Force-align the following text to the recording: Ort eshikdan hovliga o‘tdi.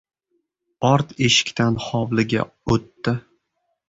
Ort 0.91 1.11
eshikdan 1.27 1.77
hovliga 1.87 2.47
o‘tdi. 2.77 3.15